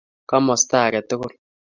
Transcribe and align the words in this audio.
Komosta 0.29 0.75
age 0.85 1.01
tugul. 1.07 1.33